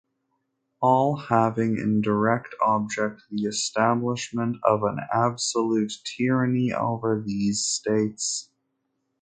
[0.81, 8.49] all having in direct object the establishment of an absolute Tyranny over these States.